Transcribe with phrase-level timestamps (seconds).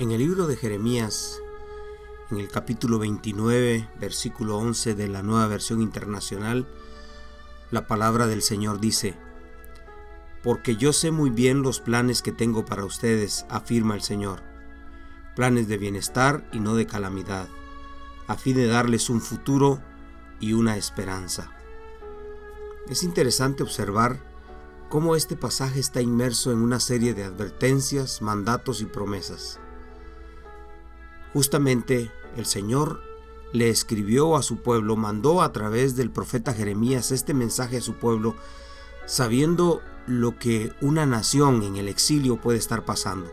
[0.00, 1.42] En el libro de Jeremías,
[2.30, 6.66] en el capítulo 29, versículo 11 de la nueva versión internacional,
[7.70, 9.14] la palabra del Señor dice,
[10.42, 14.40] Porque yo sé muy bien los planes que tengo para ustedes, afirma el Señor,
[15.36, 17.50] planes de bienestar y no de calamidad,
[18.26, 19.82] a fin de darles un futuro
[20.40, 21.52] y una esperanza.
[22.88, 24.18] Es interesante observar
[24.88, 29.60] cómo este pasaje está inmerso en una serie de advertencias, mandatos y promesas.
[31.32, 33.02] Justamente el Señor
[33.52, 37.94] le escribió a su pueblo, mandó a través del profeta Jeremías este mensaje a su
[37.94, 38.36] pueblo,
[39.06, 43.30] sabiendo lo que una nación en el exilio puede estar pasando.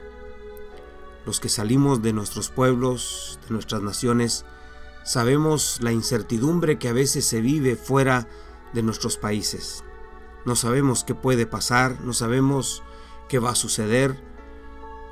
[1.26, 4.46] Los que salimos de nuestros pueblos, de nuestras naciones,
[5.04, 8.28] sabemos la incertidumbre que a veces se vive fuera
[8.74, 9.84] de nuestros países.
[10.46, 12.84] No sabemos qué puede pasar, no sabemos
[13.28, 14.22] qué va a suceder,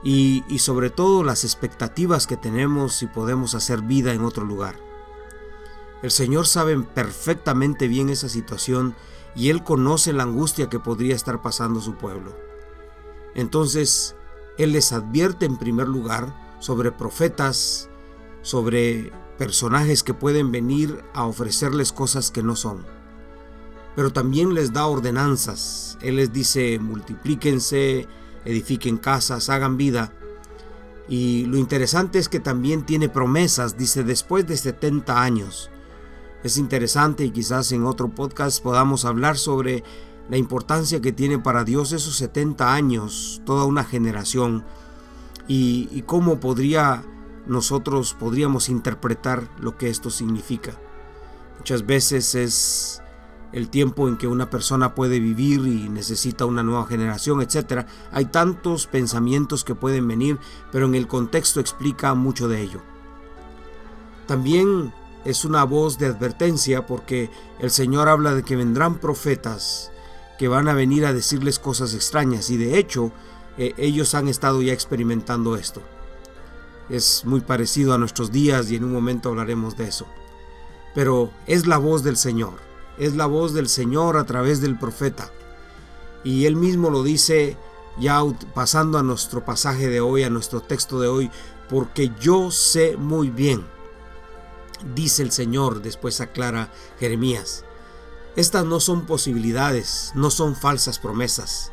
[0.07, 4.75] y, sobre todo las expectativas que tenemos si podemos hacer vida en otro lugar.
[6.03, 8.95] El Señor sabe perfectamente bien esa situación
[9.35, 12.37] y Él conoce la angustia que podría estar pasando su pueblo.
[13.33, 14.15] Entonces,
[14.59, 17.89] Él les advierte en primer lugar sobre profetas,
[18.43, 22.85] sobre personajes que pueden venir a ofrecerles cosas que no son.
[23.95, 25.97] Pero también les da ordenanzas.
[26.01, 28.07] Él les dice, multiplíquense,
[28.45, 30.13] edifiquen casas, hagan vida.
[31.07, 35.69] Y lo interesante es que también tiene promesas, dice, después de 70 años.
[36.43, 39.83] Es interesante y quizás en otro podcast podamos hablar sobre
[40.29, 44.63] la importancia que tiene para Dios esos 70 años, toda una generación,
[45.47, 47.03] y, cómo podría
[47.45, 50.73] nosotros podríamos interpretar lo que esto significa.
[51.59, 53.01] Muchas veces es
[53.55, 57.87] el tiempo en que una persona puede vivir y necesita una nueva generación, etc.
[58.11, 60.37] Hay tantos pensamientos que pueden venir,
[60.73, 62.81] pero en el contexto explica mucho de ello.
[64.27, 64.93] También
[65.23, 69.89] es una voz de advertencia porque el Señor habla de que vendrán profetas
[70.37, 73.13] que van a venir a decirles cosas extrañas y de hecho
[73.57, 75.81] eh, ellos han estado ya experimentando esto.
[76.89, 80.07] Es muy parecido a nuestros días y en un momento hablaremos de eso.
[80.93, 82.64] Pero es la voz del Señor
[82.97, 85.31] es la voz del Señor a través del profeta.
[86.23, 87.57] Y él mismo lo dice
[87.99, 88.21] ya
[88.53, 91.31] pasando a nuestro pasaje de hoy, a nuestro texto de hoy,
[91.69, 93.65] porque yo sé muy bien,
[94.95, 97.63] dice el Señor, después aclara Jeremías,
[98.35, 101.71] estas no son posibilidades, no son falsas promesas.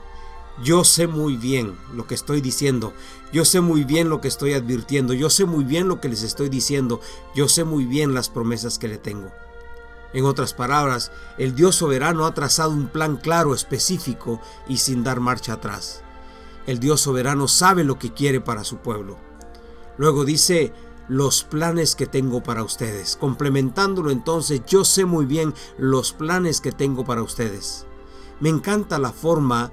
[0.63, 2.93] Yo sé muy bien lo que estoy diciendo,
[3.33, 6.23] yo sé muy bien lo que estoy advirtiendo, yo sé muy bien lo que les
[6.23, 7.01] estoy diciendo,
[7.35, 9.33] yo sé muy bien las promesas que le tengo.
[10.13, 15.21] En otras palabras, el Dios soberano ha trazado un plan claro, específico y sin dar
[15.21, 16.03] marcha atrás.
[16.67, 19.19] El Dios soberano sabe lo que quiere para su pueblo.
[19.97, 20.73] Luego dice,
[21.09, 23.17] los planes que tengo para ustedes.
[23.17, 27.87] Complementándolo entonces, yo sé muy bien los planes que tengo para ustedes.
[28.41, 29.73] Me encanta la forma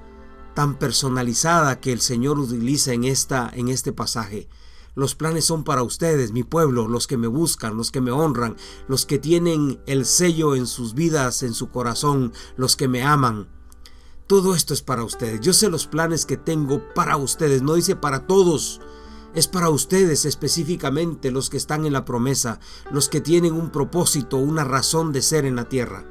[0.54, 4.48] tan personalizada que el Señor utiliza en, esta, en este pasaje.
[5.00, 8.56] Los planes son para ustedes, mi pueblo, los que me buscan, los que me honran,
[8.86, 13.48] los que tienen el sello en sus vidas, en su corazón, los que me aman.
[14.26, 15.40] Todo esto es para ustedes.
[15.40, 17.62] Yo sé los planes que tengo para ustedes.
[17.62, 18.82] No dice para todos.
[19.34, 22.60] Es para ustedes específicamente los que están en la promesa,
[22.92, 26.04] los que tienen un propósito, una razón de ser en la tierra.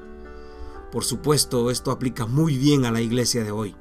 [0.91, 3.75] Por supuesto, esto aplica muy bien a la iglesia de hoy.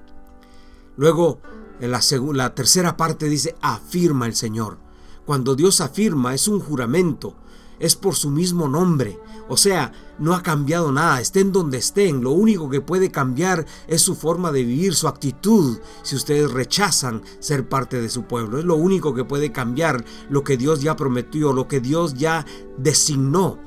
[0.98, 1.40] Luego,
[1.80, 2.02] en la,
[2.34, 4.86] la tercera parte dice, afirma el Señor.
[5.28, 7.34] Cuando Dios afirma es un juramento,
[7.78, 9.20] es por su mismo nombre.
[9.50, 12.22] O sea, no ha cambiado nada, estén donde estén.
[12.22, 17.20] Lo único que puede cambiar es su forma de vivir, su actitud, si ustedes rechazan
[17.40, 18.58] ser parte de su pueblo.
[18.58, 22.46] Es lo único que puede cambiar lo que Dios ya prometió, lo que Dios ya
[22.78, 23.58] designó.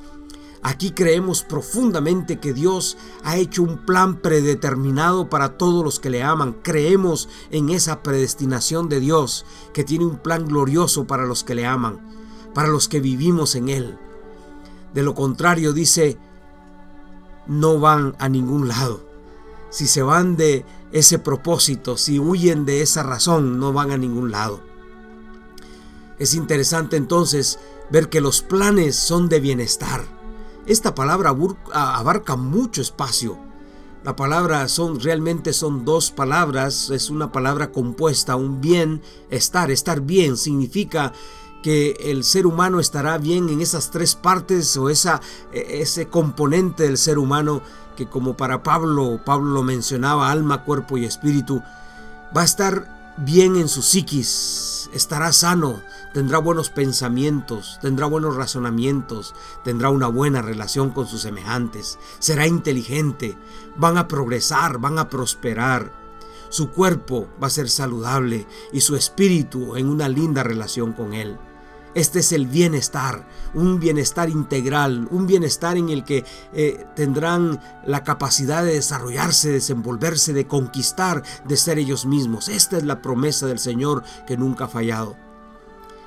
[0.64, 6.22] Aquí creemos profundamente que Dios ha hecho un plan predeterminado para todos los que le
[6.22, 6.56] aman.
[6.62, 11.66] Creemos en esa predestinación de Dios, que tiene un plan glorioso para los que le
[11.66, 12.00] aman,
[12.54, 13.98] para los que vivimos en Él.
[14.94, 16.16] De lo contrario, dice,
[17.48, 19.04] no van a ningún lado.
[19.68, 24.30] Si se van de ese propósito, si huyen de esa razón, no van a ningún
[24.30, 24.60] lado.
[26.20, 27.58] Es interesante entonces
[27.90, 30.21] ver que los planes son de bienestar
[30.66, 31.34] esta palabra
[31.72, 33.38] abarca mucho espacio.
[34.04, 39.00] La palabra son realmente son dos palabras, es una palabra compuesta, un bien,
[39.30, 41.12] estar, estar bien significa
[41.62, 45.20] que el ser humano estará bien en esas tres partes o esa,
[45.52, 47.62] e, ese componente del ser humano
[47.96, 51.62] que como para Pablo, Pablo lo mencionaba, alma, cuerpo y espíritu,
[52.36, 55.80] va a estar bien en su psiquis, estará sano,
[56.12, 63.36] tendrá buenos pensamientos, tendrá buenos razonamientos, tendrá una buena relación con sus semejantes, será inteligente,
[63.76, 65.92] van a progresar, van a prosperar.
[66.48, 71.38] Su cuerpo va a ser saludable y su espíritu en una linda relación con Él.
[71.94, 76.24] Este es el bienestar, un bienestar integral, un bienestar en el que
[76.54, 82.48] eh, tendrán la capacidad de desarrollarse, desenvolverse, de conquistar, de ser ellos mismos.
[82.48, 85.16] Esta es la promesa del Señor que nunca ha fallado.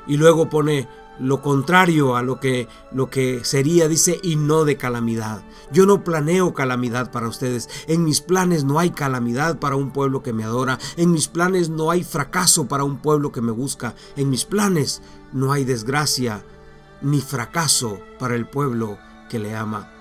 [0.07, 0.87] Y luego pone
[1.19, 5.43] lo contrario a lo que, lo que sería, dice, y no de calamidad.
[5.71, 7.69] Yo no planeo calamidad para ustedes.
[7.87, 10.77] En mis planes no hay calamidad para un pueblo que me adora.
[10.97, 13.95] En mis planes no hay fracaso para un pueblo que me busca.
[14.15, 16.43] En mis planes no hay desgracia
[17.01, 18.97] ni fracaso para el pueblo
[19.29, 19.91] que le ama.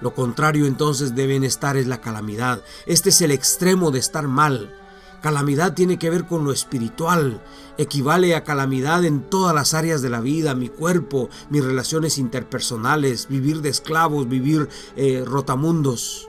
[0.00, 2.62] Lo contrario entonces de bienestar es la calamidad.
[2.86, 4.77] Este es el extremo de estar mal.
[5.22, 7.42] Calamidad tiene que ver con lo espiritual,
[7.76, 13.26] equivale a calamidad en todas las áreas de la vida, mi cuerpo, mis relaciones interpersonales,
[13.28, 16.28] vivir de esclavos, vivir eh, rotamundos,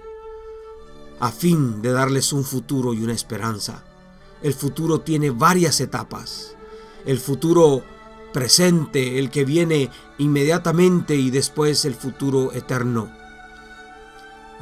[1.20, 3.84] a fin de darles un futuro y una esperanza.
[4.42, 6.56] El futuro tiene varias etapas.
[7.06, 7.84] El futuro
[8.34, 13.12] presente, el que viene inmediatamente y después el futuro eterno.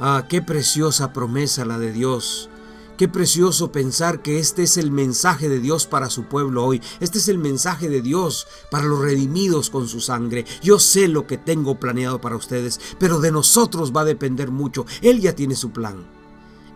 [0.00, 2.50] Ah, qué preciosa promesa la de Dios
[2.98, 6.82] Qué precioso pensar que este es el mensaje de Dios para su pueblo hoy.
[6.98, 10.44] Este es el mensaje de Dios para los redimidos con su sangre.
[10.64, 14.84] Yo sé lo que tengo planeado para ustedes, pero de nosotros va a depender mucho.
[15.00, 16.08] Él ya tiene su plan.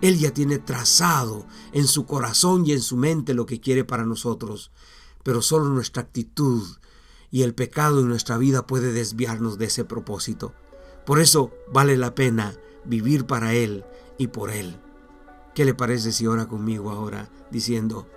[0.01, 4.07] Él ya tiene trazado en su corazón y en su mente lo que quiere para
[4.07, 4.71] nosotros.
[5.25, 6.63] Pero solo nuestra actitud
[7.33, 10.55] y el pecado en nuestra vida puede desviarnos de ese propósito.
[11.05, 13.85] Por eso vale la pena vivir para Él
[14.19, 14.79] y por Él.
[15.55, 18.09] ¿Qué le parece si ora conmigo ahora diciendo,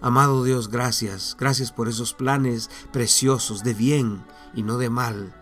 [0.00, 4.24] Amado Dios, gracias, gracias por esos planes preciosos de bien
[4.54, 5.34] y no de mal,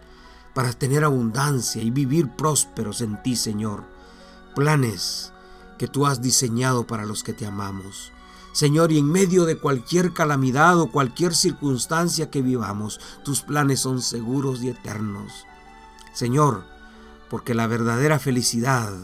[0.54, 3.84] para tener abundancia y vivir prósperos en ti, Señor.
[4.54, 5.32] Planes
[5.78, 8.12] que tú has diseñado para los que te amamos.
[8.52, 14.00] Señor, y en medio de cualquier calamidad o cualquier circunstancia que vivamos, tus planes son
[14.00, 15.44] seguros y eternos.
[16.14, 16.64] Señor,
[17.28, 18.94] porque la verdadera felicidad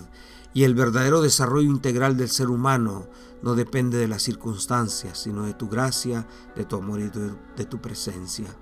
[0.54, 3.08] y el verdadero desarrollo integral del ser humano
[3.42, 7.10] no depende de las circunstancias, sino de tu gracia, de tu amor y
[7.56, 8.54] de tu presencia.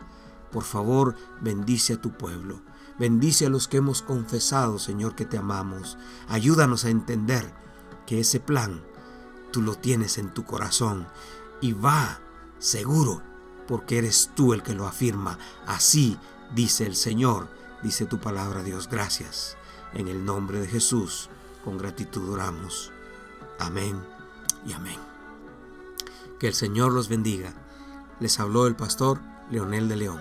[0.51, 2.63] Por favor, bendice a tu pueblo.
[2.99, 5.97] Bendice a los que hemos confesado, Señor, que te amamos.
[6.29, 7.55] Ayúdanos a entender
[8.07, 8.83] que ese plan
[9.53, 11.07] tú lo tienes en tu corazón
[11.61, 12.21] y va
[12.59, 13.23] seguro
[13.67, 15.39] porque eres tú el que lo afirma.
[15.67, 16.19] Así
[16.55, 17.49] dice el Señor,
[17.83, 18.89] dice tu palabra, Dios.
[18.91, 19.57] Gracias.
[19.93, 21.31] En el nombre de Jesús.
[21.65, 22.93] Con gratitud oramos.
[23.59, 24.03] Amén
[24.67, 24.99] y amén.
[26.39, 27.53] Que el Señor los bendiga.
[28.19, 29.21] Les habló el pastor
[29.51, 30.21] Leonel de León.